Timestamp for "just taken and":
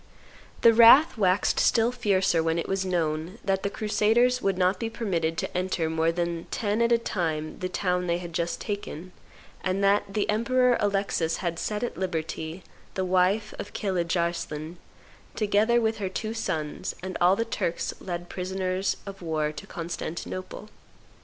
8.33-9.83